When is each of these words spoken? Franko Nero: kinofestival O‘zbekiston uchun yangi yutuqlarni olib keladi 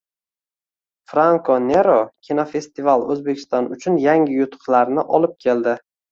Franko 1.09 1.57
Nero: 1.65 1.97
kinofestival 2.29 3.05
O‘zbekiston 3.15 3.67
uchun 3.75 3.99
yangi 4.07 4.39
yutuqlarni 4.39 5.05
olib 5.19 5.37
keladi 5.47 5.75